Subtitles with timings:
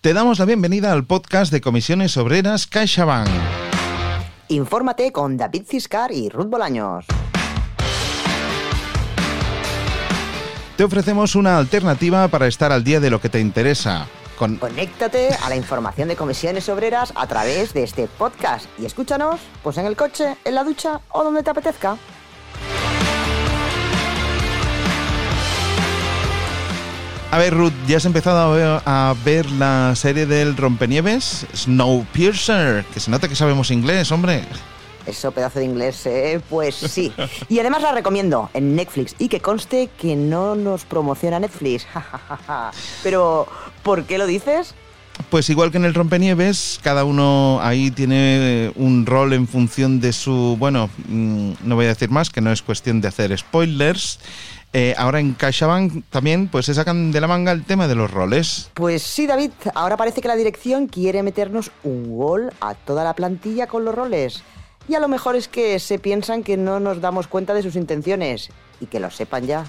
[0.00, 3.28] Te damos la bienvenida al podcast de Comisiones Obreras CaixaBank.
[4.46, 7.04] Infórmate con David Ciscar y Ruth Bolaños.
[10.76, 14.06] Te ofrecemos una alternativa para estar al día de lo que te interesa.
[14.38, 14.58] Con...
[14.58, 19.78] Conéctate a la información de comisiones obreras a través de este podcast y escúchanos pues
[19.78, 21.96] en el coche, en la ducha o donde te apetezca.
[27.30, 31.46] A ver, Ruth, ¿ya has empezado a ver, a ver la serie del Rompenieves?
[31.54, 34.44] Snowpiercer, que se nota que sabemos inglés, hombre.
[35.06, 36.40] Eso, pedazo de inglés, ¿eh?
[36.48, 37.12] pues sí.
[37.50, 41.86] Y además la recomiendo en Netflix y que conste que no nos promociona Netflix.
[43.02, 43.46] Pero,
[43.82, 44.74] ¿por qué lo dices?
[45.30, 50.12] Pues igual que en el Rompenieves, cada uno ahí tiene un rol en función de
[50.14, 50.56] su...
[50.58, 54.18] Bueno, mm, no voy a decir más, que no es cuestión de hacer spoilers.
[54.72, 58.10] Eh, ahora en CaixaBank también pues se sacan de la manga el tema de los
[58.10, 58.70] roles.
[58.74, 59.50] Pues sí, David.
[59.74, 63.94] Ahora parece que la dirección quiere meternos un gol a toda la plantilla con los
[63.94, 64.42] roles.
[64.88, 67.76] Y a lo mejor es que se piensan que no nos damos cuenta de sus
[67.76, 68.50] intenciones.
[68.80, 69.64] Y que lo sepan ya.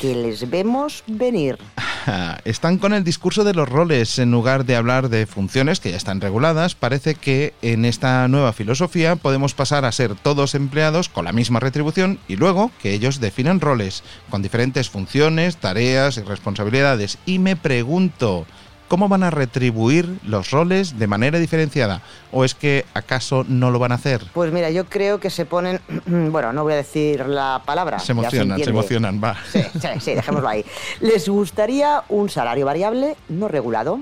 [0.00, 1.58] Que les vemos venir.
[2.44, 5.96] Están con el discurso de los roles en lugar de hablar de funciones que ya
[5.96, 6.74] están reguladas.
[6.74, 11.60] Parece que en esta nueva filosofía podemos pasar a ser todos empleados con la misma
[11.60, 17.18] retribución y luego que ellos definan roles con diferentes funciones, tareas y responsabilidades.
[17.26, 18.46] Y me pregunto,
[18.88, 22.02] ¿Cómo van a retribuir los roles de manera diferenciada?
[22.32, 24.22] ¿O es que acaso no lo van a hacer?
[24.34, 27.98] Pues mira, yo creo que se ponen, bueno, no voy a decir la palabra.
[27.98, 29.36] Se emocionan, se, emocionan, va.
[29.50, 30.64] Sí, sí, sí, dejémoslo ahí.
[31.00, 34.00] Les gustaría un salario variable no regulado.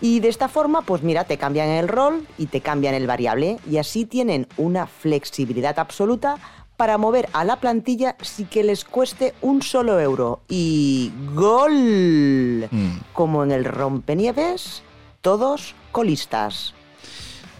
[0.00, 3.58] Y de esta forma, pues mira, te cambian el rol y te cambian el variable
[3.68, 6.36] y así tienen una flexibilidad absoluta
[6.76, 10.40] para mover a la plantilla sin que les cueste un solo euro.
[10.48, 12.68] Y gol.
[12.70, 12.98] Mm.
[13.12, 14.82] Como en el rompenieves,
[15.20, 16.74] todos colistas.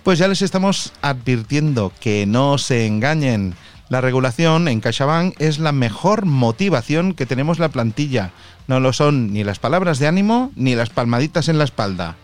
[0.02, 3.54] Pues ya les estamos advirtiendo que no se engañen.
[3.88, 8.32] La regulación en CaixaBank es la mejor motivación que tenemos la plantilla.
[8.66, 12.16] No lo son ni las palabras de ánimo ni las palmaditas en la espalda.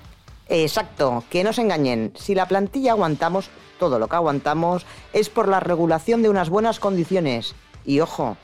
[0.49, 2.13] Exacto, que no se engañen.
[2.17, 3.49] Si la plantilla aguantamos,
[3.83, 7.57] todo lo que aguantamos es por la regulación de unas buenas condiciones.
[7.85, 8.37] Y ojo,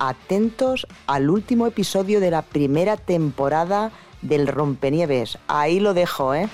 [0.00, 5.38] atentos al último episodio de la primera temporada del Rompenieves.
[5.46, 6.48] Ahí lo dejo, ¿eh?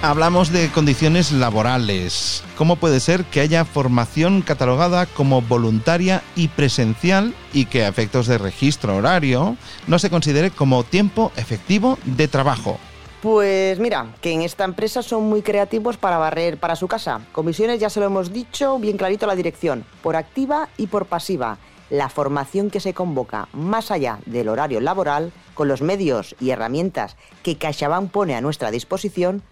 [0.00, 2.42] Hablamos de condiciones laborales.
[2.56, 8.26] ¿Cómo puede ser que haya formación catalogada como voluntaria y presencial y que a efectos
[8.28, 12.80] de registro horario no se considere como tiempo efectivo de trabajo?
[13.22, 17.20] Pues mira, que en esta empresa son muy creativos para barrer para su casa.
[17.30, 21.58] Comisiones ya se lo hemos dicho bien clarito la dirección, por activa y por pasiva.
[21.88, 27.16] La formación que se convoca más allá del horario laboral, con los medios y herramientas
[27.44, 29.44] que CaixaBank pone a nuestra disposición,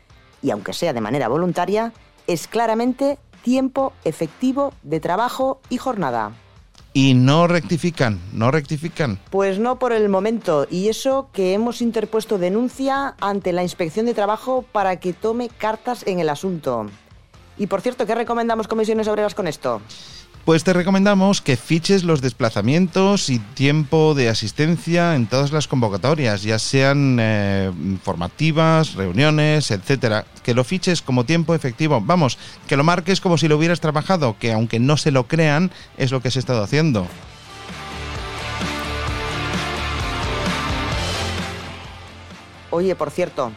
[0.43, 1.93] y aunque sea de manera voluntaria,
[2.27, 6.33] es claramente tiempo efectivo de trabajo y jornada.
[6.93, 9.21] Y no rectifican, no rectifican.
[9.31, 14.15] Pues no por el momento, y eso que hemos interpuesto denuncia ante la Inspección de
[14.15, 16.87] Trabajo para que tome cartas en el asunto.
[17.59, 19.81] Y por cierto, ¿qué recomendamos comisiones obreras con esto?
[20.45, 26.43] Pues te recomendamos que fiches los desplazamientos y tiempo de asistencia en todas las convocatorias,
[26.43, 27.71] ya sean eh,
[28.03, 30.25] formativas, reuniones, etcétera.
[30.43, 32.01] Que lo fiches como tiempo efectivo.
[32.01, 35.71] Vamos, que lo marques como si lo hubieras trabajado, que aunque no se lo crean,
[35.99, 37.07] es lo que se ha estado haciendo.
[42.71, 43.53] Oye, por cierto,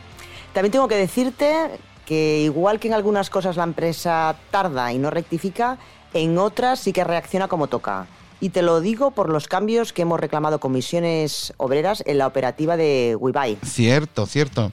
[0.53, 5.09] también tengo que decirte que igual que en algunas cosas la empresa tarda y no
[5.09, 5.77] rectifica,
[6.13, 8.07] en otras sí que reacciona como toca.
[8.39, 12.75] Y te lo digo por los cambios que hemos reclamado comisiones obreras en la operativa
[12.75, 13.57] de WeBuy.
[13.63, 14.71] Cierto, cierto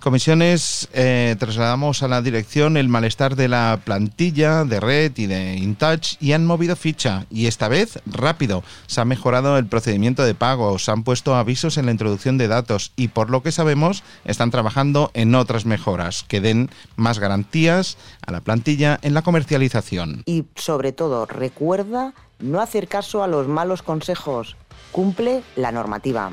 [0.00, 5.56] comisiones eh, trasladamos a la dirección el malestar de la plantilla de Red y de
[5.56, 8.62] InTouch y han movido ficha y esta vez rápido.
[8.86, 12.48] Se ha mejorado el procedimiento de pago, se han puesto avisos en la introducción de
[12.48, 17.96] datos y por lo que sabemos están trabajando en otras mejoras que den más garantías
[18.26, 20.22] a la plantilla en la comercialización.
[20.26, 24.56] Y sobre todo recuerda no hacer caso a los malos consejos.
[24.92, 26.30] Cumple la normativa.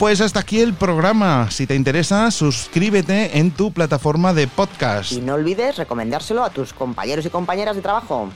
[0.00, 1.50] Pues hasta aquí el programa.
[1.50, 5.12] Si te interesa, suscríbete en tu plataforma de podcast.
[5.12, 8.30] Y no olvides recomendárselo a tus compañeros y compañeras de trabajo.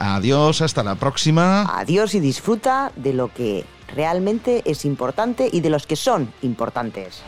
[0.00, 1.62] Adiós, hasta la próxima.
[1.78, 3.64] Adiós y disfruta de lo que
[3.94, 7.22] realmente es importante y de los que son importantes.